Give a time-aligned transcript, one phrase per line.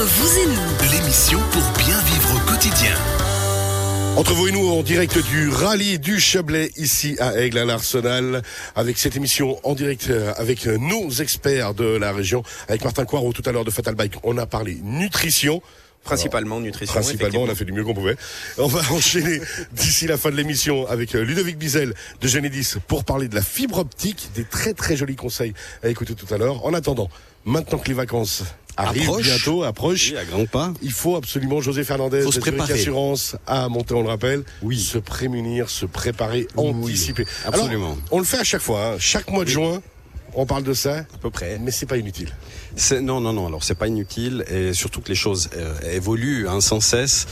[0.00, 2.94] Entre vous et nous, L'émission pour bien vivre au quotidien.
[4.16, 8.40] Entre vous et nous, en direct du rallye du Chablais, ici à Aigle, à l'Arsenal,
[8.76, 13.34] avec cette émission en direct euh, avec nos experts de la région, avec Martin Coirot
[13.34, 14.14] tout à l'heure de Fatal Bike.
[14.22, 15.60] On a parlé nutrition.
[16.02, 16.94] Principalement nutrition.
[16.94, 18.16] Principalement, on a fait du mieux qu'on pouvait.
[18.56, 19.42] On va enchaîner
[19.72, 21.92] d'ici la fin de l'émission avec euh, Ludovic Bizel
[22.22, 26.14] de Genedis pour parler de la fibre optique, des très très jolis conseils à écouter
[26.14, 26.64] tout à l'heure.
[26.64, 27.10] En attendant,
[27.44, 28.44] maintenant que les vacances
[28.88, 29.22] Approche.
[29.24, 30.72] bientôt, approchent, Oui, à grands pas.
[30.82, 32.74] il faut absolument, José Fernandez, Faut se préparer.
[32.74, 34.78] Assurance, à monter, on le rappelle, Oui.
[34.80, 37.26] se prémunir, se préparer, Oui, anticiper.
[37.46, 37.86] absolument.
[37.92, 38.96] Alors, on le fait à chaque fois, hein.
[38.98, 39.80] chaque mois de juin,
[40.34, 41.58] on parle de ça, À peu près.
[41.60, 42.32] mais c'est pas inutile.
[42.76, 43.48] C'est- Non, non, non.
[43.48, 47.26] Alors, c'est pas inutile et surtout que les choses euh, évoluent hein, sans cesse.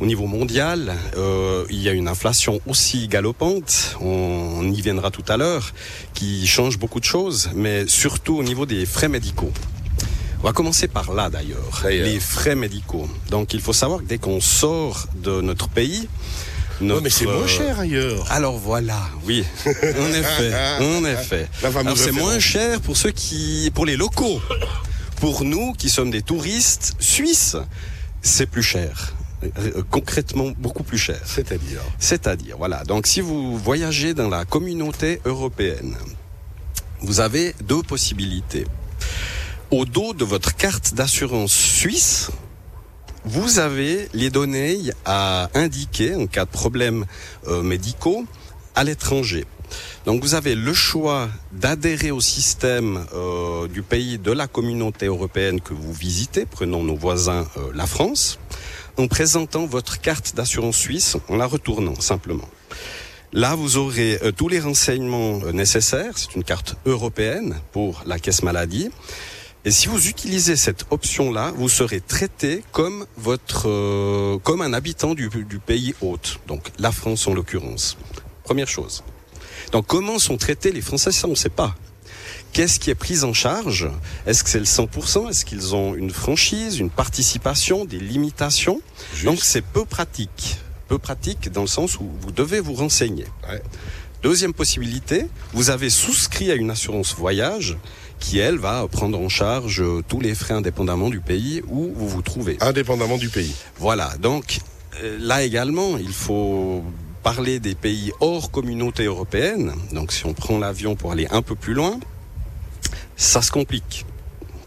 [0.00, 3.94] Au niveau mondial, euh, il y a une inflation aussi galopante.
[4.00, 5.74] On, on y viendra tout à l'heure,
[6.14, 9.52] qui change beaucoup de choses, mais surtout au niveau des frais médicaux.
[10.42, 13.08] On va commencer par là d'ailleurs, les frais médicaux.
[13.30, 16.08] Donc, il faut savoir que dès qu'on sort de notre pays,
[16.80, 18.26] Ouais, notre, mais c'est moins euh, cher ailleurs.
[18.32, 21.46] Alors voilà, oui, en effet, en effet.
[21.76, 24.40] Alors c'est moins cher pour ceux qui, pour les locaux.
[25.16, 27.56] Pour nous qui sommes des touristes suisses,
[28.22, 29.12] c'est plus cher.
[29.44, 31.20] Euh, Concrètement, beaucoup plus cher.
[31.26, 31.80] C'est-à-dire.
[31.98, 32.82] C'est-à-dire, voilà.
[32.84, 35.94] Donc, si vous voyagez dans la communauté européenne,
[37.02, 38.66] vous avez deux possibilités.
[39.72, 42.32] Au dos de votre carte d'assurance suisse,
[43.24, 47.06] vous avez les données à indiquer en cas de problèmes
[47.46, 48.24] euh, médicaux
[48.74, 49.44] à l'étranger.
[50.06, 55.60] Donc vous avez le choix d'adhérer au système euh, du pays de la communauté européenne
[55.60, 58.40] que vous visitez, prenons nos voisins euh, la France,
[58.96, 62.48] en présentant votre carte d'assurance suisse, en la retournant simplement.
[63.32, 66.18] Là, vous aurez tous les renseignements nécessaires.
[66.18, 68.90] C'est une carte européenne pour la caisse maladie.
[69.66, 75.14] Et si vous utilisez cette option-là, vous serez traité comme votre, euh, comme un habitant
[75.14, 76.40] du, du pays hôte.
[76.46, 77.98] Donc la France en l'occurrence.
[78.42, 79.04] Première chose.
[79.72, 81.12] Donc comment sont traités les Français?
[81.12, 81.74] Ça, on ne sait pas.
[82.52, 83.88] Qu'est-ce qui est pris en charge?
[84.26, 88.80] Est-ce que c'est le 100% Est-ce qu'ils ont une franchise, une participation, des limitations?
[89.12, 89.26] Juste.
[89.26, 90.56] Donc c'est peu pratique.
[90.88, 93.26] Peu pratique dans le sens où vous devez vous renseigner.
[93.48, 93.62] Ouais.
[94.22, 97.78] Deuxième possibilité, vous avez souscrit à une assurance voyage
[98.20, 102.08] qui, elle, va prendre en charge euh, tous les frais indépendamment du pays où vous
[102.08, 102.58] vous trouvez.
[102.60, 103.54] Indépendamment du pays.
[103.78, 104.60] Voilà, donc
[105.02, 106.84] euh, là également, il faut
[107.22, 109.72] parler des pays hors communauté européenne.
[109.92, 111.98] Donc si on prend l'avion pour aller un peu plus loin,
[113.16, 114.06] ça se complique.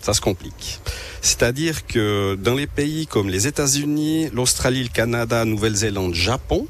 [0.01, 0.81] Ça se complique.
[1.21, 6.67] C'est-à-dire que dans les pays comme les États-Unis, l'Australie, le Canada, Nouvelle-Zélande, Japon,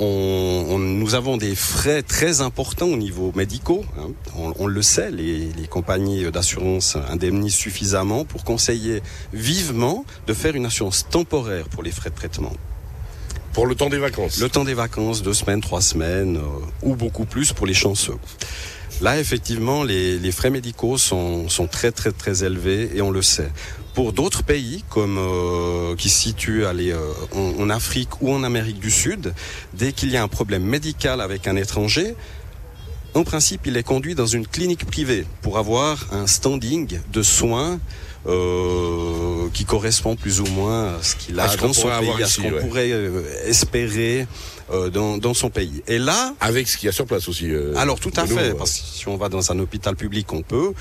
[0.00, 3.84] on, on- nous avons des frais très importants au niveau médicaux.
[3.98, 4.08] hein.
[4.36, 10.54] On, on le sait, les, les compagnies d'assurance indemnisent suffisamment pour conseiller vivement de faire
[10.56, 12.52] une assurance temporaire pour les frais de traitement.
[13.52, 14.40] Pour le temps des vacances.
[14.40, 16.40] Le temps des vacances, deux semaines, trois semaines, euh,
[16.82, 18.16] ou beaucoup plus pour les chanceux.
[19.00, 23.50] Là, effectivement, les, frais médicaux sont, très très très élevés et on le sait.
[23.94, 28.90] Pour d'autres pays, comme euh, qui se situent euh, en Afrique ou en Amérique du
[28.90, 29.34] Sud,
[29.72, 32.16] dès qu'il y a un problème médical avec un étranger,
[33.14, 37.78] en principe, il est conduit dans une clinique privée pour avoir un standing de soins
[38.26, 42.22] euh, qui correspond plus ou moins à ce qu'il a À ce dans son pays,
[42.22, 42.60] à ce qu'on ouais.
[42.60, 44.26] pourrait euh, espérer
[44.72, 45.82] euh, dans, dans son pays.
[45.86, 47.50] Et là, Avec ce qu'il y a sur place aussi.
[47.50, 50.32] euh, alors tout à nous, fait, parce que si on va dans un hôpital public,
[50.32, 50.72] on peut.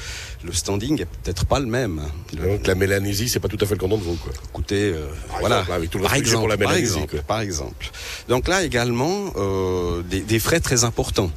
[0.44, 2.02] Le standing est peut-être pas le même.
[2.34, 4.32] Le- Donc la Mélanésie, c'est pas tout à fait le canton de Vaud, quoi.
[4.50, 6.94] écoutez, euh, Par voilà, exemple, avec tout le par respect pour exemple, la par Mélanésie,
[6.96, 7.24] exemple, quoi.
[7.24, 7.92] par exemple.
[8.30, 11.32] Donc là également, euh, des, des frais très importants.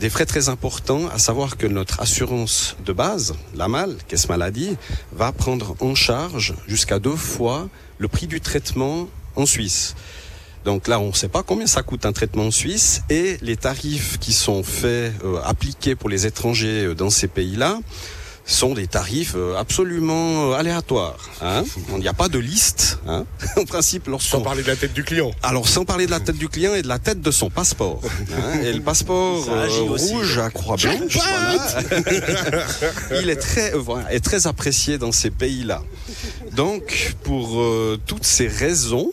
[0.00, 4.78] Des frais très importants, à savoir que notre assurance de base, la MAL, caisse maladie,
[5.12, 7.68] va prendre en charge jusqu'à deux fois
[7.98, 9.94] le prix du traitement en Suisse.
[10.64, 13.58] Donc là, on ne sait pas combien ça coûte un traitement en Suisse et les
[13.58, 17.78] tarifs qui sont faits, euh, appliqués pour les étrangers euh, dans ces pays-là,
[18.44, 21.30] sont des tarifs euh, absolument euh, aléatoires.
[21.40, 22.98] Hein Il n'y a pas de liste.
[23.06, 23.24] Hein
[23.56, 25.30] en principe, Sans lorsqu'on parler de la tête du client.
[25.42, 28.00] alors, sans parler de la tête du client et de la tête de son passeport.
[28.32, 30.14] hein, et le passeport euh, aussi.
[30.14, 31.68] rouge à croix blanche, voilà,
[33.22, 35.82] il est très, voilà, est très apprécié dans ces pays-là.
[36.52, 39.10] Donc, pour euh, toutes ces raisons,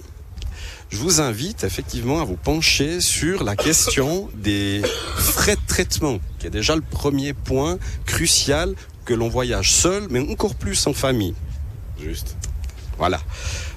[0.89, 4.81] je vous invite effectivement à vous pencher sur la question des
[5.17, 8.73] frais de traitement, qui est déjà le premier point crucial
[9.07, 11.33] que l'on voyage seul, mais encore plus en famille.
[11.99, 12.35] Juste.
[12.99, 13.19] Voilà.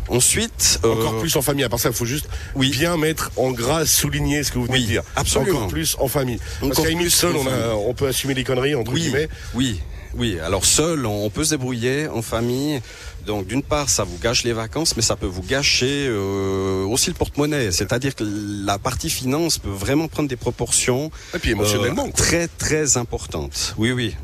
[0.09, 1.63] Ensuite, Encore euh, plus en famille.
[1.65, 2.71] À part ça, il faut juste Oui.
[2.71, 5.03] bien mettre en gras, souligner ce que vous venez Oui, de dire.
[5.15, 5.59] absolument.
[5.59, 6.39] Encore plus en famille.
[6.61, 9.29] Parce Encore qu'à une seule, on, a- on peut assumer les conneries, entre Oui, guillemets.
[9.55, 9.81] oui.
[10.15, 10.39] oui.
[10.41, 12.81] Alors seul, on peut se débrouiller en famille.
[13.27, 17.09] Donc d'une part, ça vous gâche les vacances, mais ça peut vous gâcher euh, aussi
[17.11, 17.71] le porte-monnaie.
[17.71, 18.25] C'est-à-dire que
[18.65, 22.07] la partie finance peut vraiment prendre des proportions Et puis émotionnellement.
[22.07, 23.75] euh, très très importantes.
[23.79, 24.17] Oui, oui,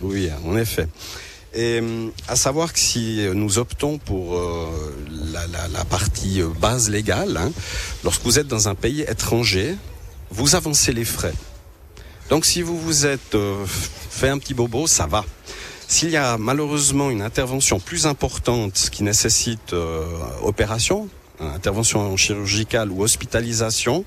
[0.00, 0.88] oui, en effet.
[1.54, 4.94] Et hum, à savoir que si nous optons pour euh,
[5.32, 7.50] la, la- la partie euh, base légale, hein,
[8.04, 9.74] lorsque vous êtes dans un pays étranger,
[10.30, 11.32] vous avancez les frais.
[12.28, 15.24] Donc si vous vous êtes euh, fait un petit bobo, ça va.
[15.88, 20.04] S'il y a malheureusement une intervention plus importante qui nécessite euh,
[20.42, 21.08] opération,
[21.40, 24.04] hein, intervention chirurgicale ou hospitalisation,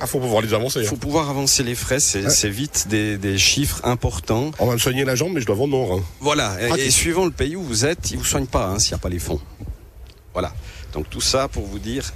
[0.00, 0.80] Ah, faut pouvoir les avancer.
[0.80, 0.88] il hein.
[0.88, 2.50] faut pouvoir avancer les frais, c'est Ouais.
[2.50, 4.50] vite des, des chiffres importants.
[4.58, 6.02] On va me soigner la jambe, mais je dois vendre mon rein.
[6.20, 8.96] Voilà, et, suivant le pays où vous êtes, ils vous soignent pas hein, s'il n'y
[8.96, 9.40] a pas les fonds.
[10.32, 10.52] Voilà.
[10.92, 12.12] Donc tout ça pour vous dire,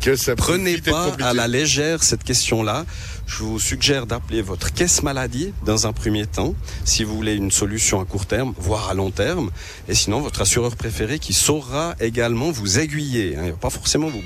[0.00, 1.24] Que ça prenez pas compliqué.
[1.28, 2.84] à la légère cette question-là.
[3.30, 6.54] Je vous suggère d'appeler votre caisse maladie dans un premier temps,
[6.86, 9.50] si vous voulez une solution à court terme, voire à long terme,
[9.86, 13.36] et sinon votre assureur préféré qui saura également vous aiguiller.
[13.36, 13.52] hein.
[13.60, 14.22] Pas forcément vous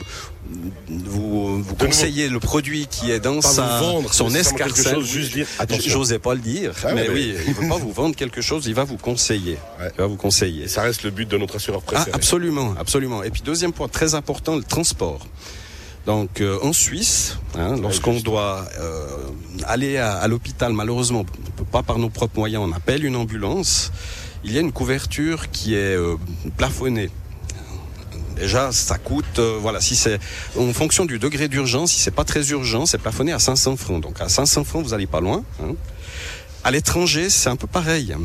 [0.89, 4.99] vous, vous conseiller le produit qui est dans sa vendre son escarcelle.
[5.85, 8.67] J'osais pas le dire, Ah mais mais- oui, il veut pas vous vendre quelque chose,
[8.67, 9.59] il va vous conseiller.
[9.81, 9.91] Ouais.
[9.97, 10.65] Il va vous conseiller.
[10.65, 12.11] Et ça reste le but de notre assureur Ah, préféré.
[12.15, 13.23] absolument, absolument.
[13.25, 15.27] Et puis deuxième point très important, le transport.
[16.07, 19.07] Donc euh, en Suisse, hein, lorsqu'on doit euh,
[19.67, 23.05] aller à, à l'hôpital, malheureusement, on ne peut pas par nos propres moyens, on appelle
[23.05, 23.93] une ambulance.
[24.45, 26.17] Il y a une couverture qui est euh,
[26.57, 27.09] plafonnée.
[28.35, 30.19] Déjà, ça coûte, euh, voilà, si c'est
[30.59, 34.03] en fonction du degré d'urgence, si c'est pas très urgent, c'est plafonné à 500 francs.
[34.03, 35.45] Donc à 500 francs, vous allez pas loin.
[35.63, 35.75] hein.
[36.65, 38.17] À l'étranger, c'est un peu pareil.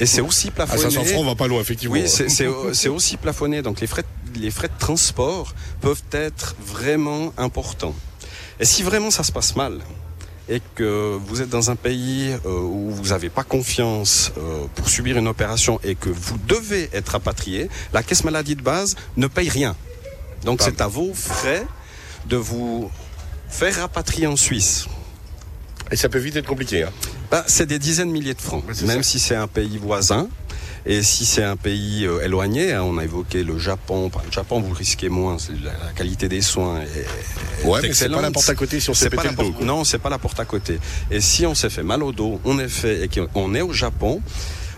[0.00, 0.82] Et c'est aussi À plafonné.
[0.82, 1.94] 500 francs, on va pas loin, effectivement.
[1.96, 3.60] Oui, c'est aussi plafonné.
[3.60, 4.04] Donc les frais,
[4.38, 7.94] les frais de transport peuvent être vraiment importants.
[8.60, 9.80] Et si vraiment ça se passe mal
[10.48, 14.88] et que vous êtes dans un pays euh, où vous n'avez pas confiance euh, pour
[14.88, 19.26] subir une opération et que vous devez être rapatrié, la caisse maladie de base ne
[19.26, 19.74] paye rien.
[20.44, 21.66] Donc c'est à vos frais
[22.26, 22.90] de vous
[23.48, 24.86] faire rapatrier en Suisse.
[25.90, 26.82] Et ça peut vite être compliqué.
[26.82, 26.92] Hein.
[27.30, 29.10] Bah, c'est des dizaines de milliers de francs, même ça.
[29.10, 30.28] si c'est un pays voisin.
[30.86, 34.10] Et si c'est un pays euh, éloigné, hein, on a évoqué le Japon.
[34.12, 35.38] Bah, Le Japon, vous le risquez moins.
[35.62, 38.90] La, qualité des soins est, est Ouais, mais c'est pas la porte à côté si
[38.90, 39.60] on s'est C'est pas la porte-.
[39.62, 40.78] Non, c'est pas la porte à côté.
[41.10, 43.72] Et si on s'est fait mal au dos, on est fait et qu'on est au
[43.72, 44.20] Japon,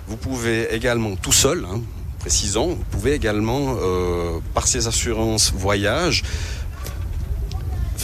[0.07, 1.65] vous pouvez également tout seul.
[1.65, 1.81] Hein,
[2.21, 6.25] Précisons, vous pouvez également, euh, par ces assurances voyage,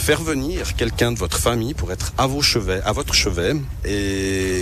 [0.03, 3.53] faire venir quelqu'un de votre famille pour être à vos chevets, à votre chevet,
[3.85, 3.91] et,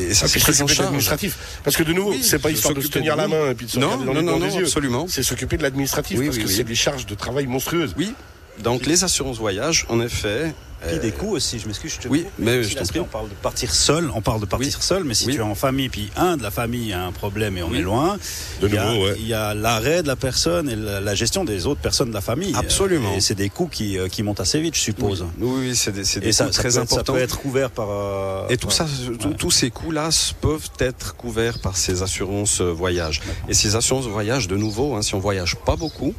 [0.09, 0.79] et ça c'est puis pris en charge.
[0.79, 1.37] l'administratif.
[1.63, 3.55] Parce que de nouveau, Oui, c'est pas histoire de se tenir de la main et
[3.55, 4.65] puis de se Non, regarder dans non, non, non, yeux.
[4.65, 5.05] absolument.
[5.09, 7.95] C'est s'occuper de l'administratif Oui, parce oui, que c'est des charges de travail monstrueuses.
[7.97, 8.13] Oui,
[8.59, 10.53] donc les assurances voyage, en effet.
[10.87, 12.99] Puis euh, des coûts aussi, je m'excuse, je te Oui, coupe, mais je t'en prie.
[12.99, 14.83] on parle de partir seul, on parle de partir Oui.
[14.83, 15.33] seul, mais si Oui.
[15.33, 17.77] tu es en famille, puis un de la famille a un problème et on Oui.
[17.79, 18.17] est loin,
[18.61, 19.15] De il y a- nouveau, ouais.
[19.19, 22.13] il y a l'arrêt de la personne et la, la gestion des autres personnes de
[22.13, 22.53] la famille.
[22.55, 23.13] Absolument.
[23.15, 25.25] Et c'est des coûts qui, euh, qui montent assez vite, je suppose.
[25.39, 27.13] Oui, oui, c'est des, des Et coûts ça très être, ça importants.
[27.13, 27.87] peut être couvert par...
[27.89, 29.33] euh, Et tout ça, Ouais.
[29.37, 33.21] tous ces coûts-là s- peuvent être couverts par ces assurances voyage.
[33.47, 36.13] Et ces assurances voyage, de nouveau, hein, si on voyage pas beaucoup,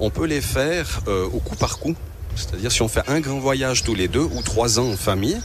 [0.00, 1.94] on peut les faire euh, au coup par coup.
[2.36, 5.40] C'est-à-dire si on fait un grand voyage tous les deux ou trois ans en famille,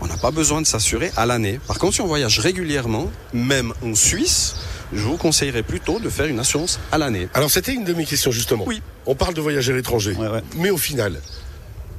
[0.00, 1.60] on n'a pas besoin de s'assurer à l'année.
[1.66, 4.56] Par contre, si on voyage régulièrement, même en Suisse,
[4.92, 7.28] je vous conseillerais plutôt de faire une assurance à l'année.
[7.34, 8.64] Alors c'était une de mes questions justement.
[8.66, 8.82] Oui.
[9.06, 10.14] On parle de voyage à l'étranger.
[10.14, 10.42] Ouais, ouais.
[10.56, 11.20] Mais au final,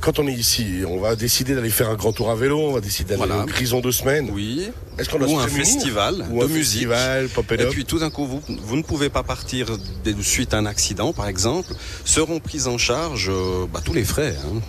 [0.03, 2.74] quand on est ici, on va décider d'aller faire un grand tour à vélo, on
[2.74, 3.43] va décider d'aller Voilà.
[3.43, 4.29] au Grison deux semaines.
[4.33, 4.69] Oui.
[4.98, 6.63] Est-ce qu'on Ou un festival Ou de un musique.
[6.63, 9.67] festival, pop Et puis tout d'un coup, vous, vous ne pouvez pas partir
[10.03, 14.03] de suite à un accident, par exemple, seront pris en charge euh, bah, tous les
[14.03, 14.60] frais, hein,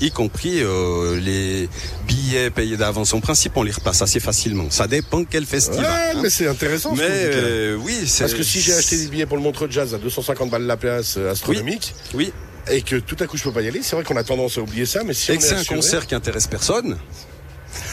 [0.00, 1.68] y compris euh, les
[2.08, 3.14] billets payés d'avance.
[3.14, 4.66] En principe, on les repasse assez facilement.
[4.70, 5.84] Ça dépend quel festival.
[5.84, 6.20] Ouais, hein.
[6.22, 6.96] mais c'est intéressant.
[6.96, 9.44] ce Mais que euh, oui, c'est Parce que si j'ai acheté des billets pour le
[9.44, 12.32] Montreux Jazz à 250 balles la place astronomique oui,
[12.70, 14.58] et que tout à coup je peux pas y aller, c'est vrai qu'on a tendance
[14.58, 16.96] à oublier ça, mais si et on que est c'est un concert qui intéresse personne.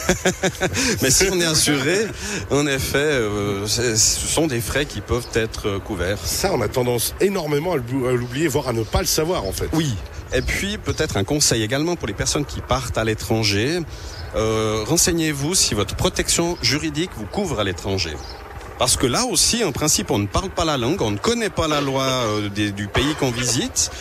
[1.02, 2.06] Mais si on est assuré,
[2.52, 6.18] en effet, euh, ce sont des frais qui peuvent être euh, couverts.
[6.24, 9.46] ça, on a tendance énormément à l'ou- à l'oublier, voire à ne pas le savoir
[9.46, 9.70] en fait.
[9.74, 9.94] Oui.
[10.34, 13.80] Et puis peut-être un conseil également pour les personnes qui partent à l'étranger.
[14.36, 18.14] Euh, Renseignez-vous si votre protection juridique vous couvre à l'étranger.
[18.80, 21.50] Parce que là aussi, en principe, on ne parle pas la langue, on ne connaît
[21.50, 23.92] pas la loi euh, des- du pays qu'on visite.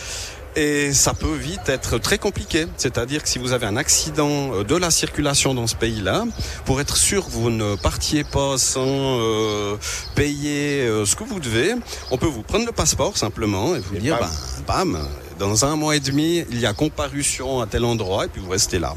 [0.55, 2.65] Et ça peut vite être très compliqué.
[2.77, 6.25] C'est-à-dire que si vous avez un accident euh, de la circulation dans ce pays-là,
[6.65, 9.77] pour être sûr que vous ne partiez pas sans euh,
[10.15, 11.75] payer euh, ce que vous devez,
[12.11, 14.29] on peut vous prendre le passeport simplement et vous Et dire, bam.
[14.67, 18.27] ben, bam, dans un mois et demi, il y a comparution à tel endroit et
[18.27, 18.95] puis vous restez là.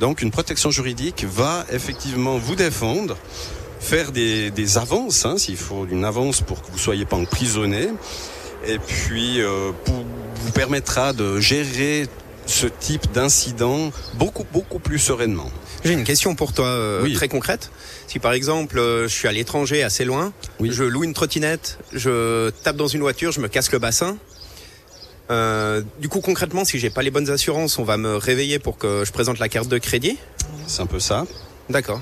[0.00, 3.16] Donc une protection juridique va effectivement vous défendre
[3.80, 7.88] faire des, des avances, hein, s'il faut une avance pour que vous soyez pas emprisonné,
[8.66, 12.06] et puis euh, vous permettra de gérer
[12.46, 15.50] ce type d'incident beaucoup beaucoup plus sereinement.
[15.84, 17.14] J'ai une question pour toi euh, Oui.
[17.14, 17.70] très concrète.
[18.06, 20.70] Si par exemple euh, je suis à l'étranger assez loin, Oui.
[20.72, 24.16] je loue une trottinette, je tape dans une voiture, je me casse le bassin.
[25.30, 28.76] Euh, du coup concrètement, si j'ai pas les bonnes assurances, on va me réveiller pour
[28.76, 30.18] que je présente la carte de crédit?
[30.66, 31.24] C'est un peu ça,
[31.70, 32.00] D'accord.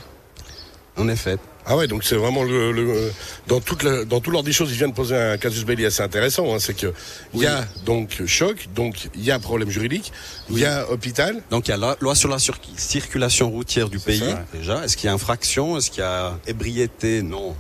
[0.97, 1.37] En effet.
[1.65, 3.13] Ah ouais, donc c'est vraiment le, le-
[3.47, 5.87] dans toute la, dans tout l'ordre des choses, il vient de poser un casus belli
[5.87, 6.53] assez intéressant.
[6.53, 6.93] Hein, c'est que
[7.35, 10.13] il y a donc choc, donc il y a problème juridique,
[10.51, 11.41] il y a hôpital.
[11.51, 14.85] Donc il y a la loi sur la sur- circulation routière du pays ça, déjà.
[14.85, 15.79] Est-ce qu'il y a infraction?
[15.79, 17.23] Est-ce qu'il y a ébriété?
[17.23, 17.55] Non.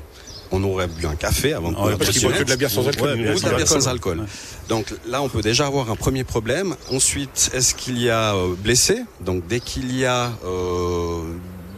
[0.54, 2.70] On aurait bu un café avant de Ouais, prendre Parce boivent que de la bière
[2.70, 3.12] sans alcool.
[3.12, 4.28] ou de la Sans bière sans alcool, alcool.
[4.68, 6.74] Donc là, on peut déjà avoir un premier problème.
[6.90, 11.22] Ensuite, est-ce qu'il y a euh, blessé Donc dès qu'il y a euh,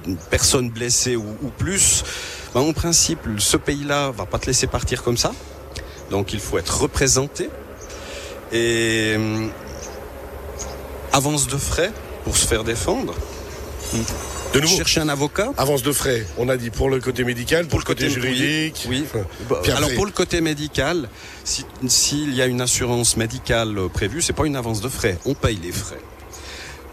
[0.06, 2.02] une personne blessée ou, ou plus,
[2.54, 5.32] ben, en principe, ce pays-là va pas te laisser partir comme ça.
[6.10, 7.48] Donc il faut être représenté.
[8.52, 9.50] Et hum,
[11.12, 11.92] avance de frais
[12.24, 13.14] pour se faire défendre.
[14.52, 15.50] De nouveau, Chercher un avocat.
[15.56, 16.24] avance de frais.
[16.38, 18.86] On a dit pour le côté médical, pour, le côté, juridique.
[18.88, 19.04] Oui.
[19.48, 21.08] Bah, Alors pour le côté médical,
[21.42, 25.34] si- s'il y a une assurance médicale prévue, c'est pas une avance de frais, on
[25.34, 25.98] paye les frais.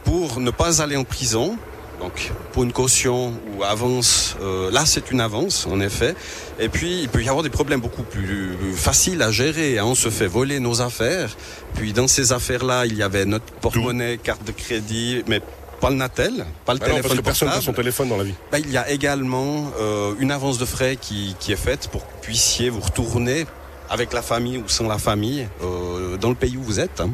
[0.03, 1.56] Pour ne pas aller en prison,
[2.01, 6.15] donc pour une caution ou avance, euh, là c'est une avance en effet.
[6.60, 9.77] Et puis il peut y avoir des problèmes beaucoup plus faciles à gérer.
[9.77, 9.86] hein.
[9.86, 11.29] On se fait voler nos affaires.
[11.75, 15.41] Puis dans ces affaires-là, il y avait notre porte-monnaie, carte de crédit, mais
[15.79, 18.17] pas le Natel, pas le Ah non, téléphone parce que personne n'a son téléphone dans
[18.17, 18.34] la vie.
[18.51, 22.01] Bah, il y a également euh, une avance de frais qui, qui est faite pour
[22.05, 23.46] que vous puissiez vous retourner
[23.89, 27.00] avec la famille ou sans la famille euh, dans le pays où vous êtes.
[27.01, 27.12] hein.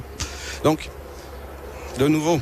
[0.64, 0.90] Donc,
[2.00, 2.40] de nouveau,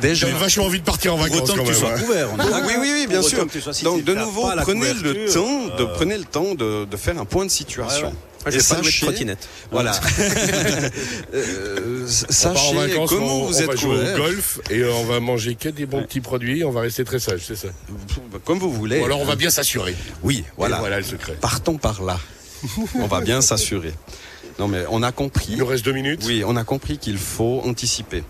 [0.00, 0.26] déjà.
[0.26, 2.28] J'ai vachement envie de partir en vacances autant que tu sois couvert.
[2.32, 2.36] on
[2.66, 3.46] oui, oui, oui, bien sûr.
[3.82, 7.18] Donc, de nouveau, la prenez le temps, de, euh, prenez le temps de, de faire
[7.18, 8.12] un point de situation.
[8.52, 9.48] Et sachez- trottinette.
[9.72, 9.92] Voilà.
[11.34, 14.14] Euh, On sachez vacances, comment on, vous on êtes va jouer couvert.
[14.14, 16.64] au golf et euh, on va manger que des bons petits produits.
[16.64, 17.68] On va rester très sage, c'est ça.
[18.44, 19.00] Comme vous voulez.
[19.00, 19.96] Ou alors on va bien s'assurer.
[20.22, 20.76] Oui, Voilà.
[20.76, 20.78] voilà.
[20.78, 21.36] voilà le secret.
[21.40, 22.18] Partons par là.
[22.94, 23.92] on va bien s'assurer.
[24.58, 25.48] Non, mais on a compris.
[25.50, 26.22] Il nous reste deux minutes.
[26.26, 28.22] Oui, on a compris qu'il faut anticiper.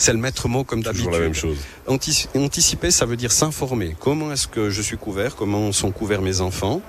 [0.00, 1.06] C'est le maître mot comme d'habitude.
[1.06, 1.56] Toujours la même chose.
[1.88, 3.94] Antici- anticiper, ça veut dire s'informer.
[4.00, 5.34] Comment est-ce que je suis couvert?
[5.36, 6.80] Comment sont couverts mes enfants?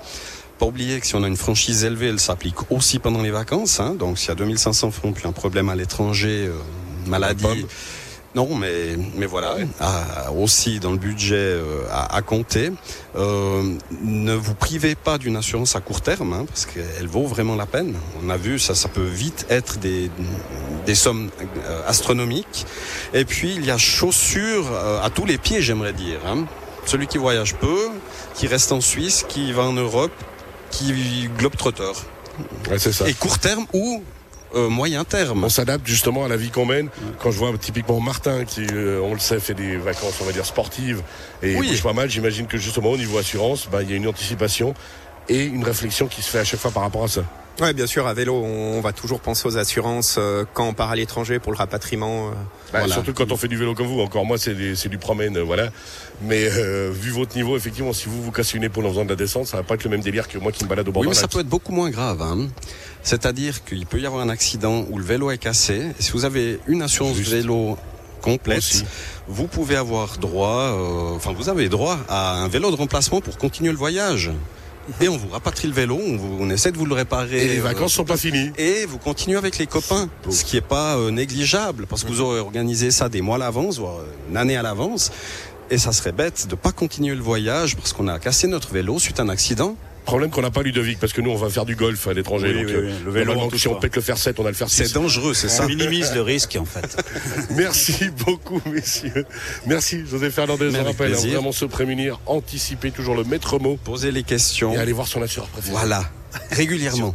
[0.58, 3.80] Pas oublier que si on a une franchise élevée, elle s'applique aussi pendant les vacances.
[3.80, 3.94] hein.
[3.98, 6.52] Donc, s'il y a 2500 francs, puis un problème à l'étranger, euh,
[7.06, 7.42] maladie.
[8.36, 12.70] Non, mais mais voilà, à- aussi dans le budget euh, à, à compter.
[13.16, 17.56] Euh, ne vous privez pas d'une assurance à court terme, hein, parce qu'elle vaut vraiment
[17.56, 17.94] la peine.
[18.24, 20.10] On a vu ça, ça peut vite être des
[20.86, 21.30] des sommes
[21.66, 22.66] euh, astronomiques.
[23.14, 24.70] Et puis il y a chaussures
[25.02, 26.20] à tous les pieds, j'aimerais dire.
[26.24, 26.46] hein.
[26.86, 27.88] Celui qui voyage peu,
[28.34, 30.12] qui reste en Suisse, qui va en Europe,
[30.70, 31.94] qui globe trotteur.
[32.70, 33.08] Ouais, c'est ça.
[33.08, 34.02] Et court terme ou
[34.54, 35.44] euh, moyen terme.
[35.44, 36.88] On s'adapte justement à la vie qu'on mène.
[37.22, 40.32] Quand je vois typiquement Martin, qui, euh, on le sait, fait des vacances, on va
[40.32, 41.02] dire sportives,
[41.42, 41.68] et Oui.
[41.70, 44.74] bouge pas mal, j'imagine que justement au niveau assurance, bah, il y a une anticipation
[45.28, 47.22] et une réflexion qui se fait à chaque fois par rapport à ça.
[47.60, 50.90] Ouais, bien sûr, à vélo, on va toujours penser aux assurances euh, quand on part
[50.90, 52.28] à l'étranger pour le rapatriement.
[52.28, 52.30] euh.
[52.72, 52.94] Bah, Voilà.
[52.94, 54.00] Surtout quand on fait du vélo comme vous.
[54.00, 55.68] Encore moi, c'est du promène, euh, voilà.
[56.22, 59.10] Mais euh, vu votre niveau, effectivement, si vous vous cassez une épaule en faisant de
[59.10, 60.92] la descente, ça va pas être le même délire que moi qui me balade au
[60.92, 62.22] bord Oui, d'un mais ça peut être beaucoup moins grave.
[62.22, 62.48] hein.
[63.02, 65.82] C'est-à-dire qu'il peut y avoir un accident où le vélo est cassé.
[65.98, 67.32] Et si vous avez une assurance Juste.
[67.32, 67.76] vélo
[68.22, 68.84] complète, Aussi.
[69.28, 73.36] vous pouvez avoir droit, euh, enfin vous avez droit à un vélo de remplacement pour
[73.38, 74.30] continuer le voyage.
[75.00, 77.44] Et on vous rapatrie le vélo, on, vous- on essaie de vous le réparer.
[77.44, 78.50] Et les euh, vacances sont pas finies.
[78.58, 82.20] et vous continuez avec les copains, ce qui est pas euh, négligeable, parce que vous
[82.20, 85.12] aurez organisé ça des mois à l'avance, voire une année à l'avance.
[85.70, 88.98] Et ça serait bête de pas continuer le voyage parce qu'on a cassé notre vélo
[88.98, 89.76] suite à un accident.
[90.04, 92.48] Problème qu'on n'a pas Ludovic, parce que nous, on va faire du golf à l'étranger.
[92.48, 93.04] Oui, donc, oui, euh, oui.
[93.04, 94.76] Le vélo, on si on pète le fer 7, on a le fer 6.
[94.86, 95.66] C'est dangereux, c'est On ça.
[95.66, 96.96] minimise le risque en fait.
[97.50, 99.24] Merci beaucoup, messieurs.
[99.66, 100.68] Merci, José Fernandez.
[100.70, 101.32] On rappelle, hein, plaisir.
[101.34, 104.72] vraiment se prémunir, anticiper toujours le maître mot Posez les questions.
[104.72, 105.72] et aller voir son assureur préféré.
[105.72, 106.04] Voilà,
[106.50, 107.12] régulièrement.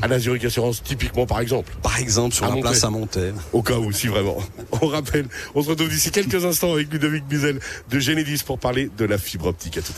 [0.00, 1.70] À la Zurich Assurance, typiquement, par exemple.
[1.82, 2.62] Par exemple, sur À la monter.
[2.66, 3.30] place à monter.
[3.52, 4.38] Au cas où, si vraiment.
[4.80, 7.60] On rappelle, on se retrouve d'ici quelques instants avec Ludovic Bizel
[7.90, 9.76] de Genedis pour parler de la fibre optique.
[9.76, 9.90] À tout à l'heure.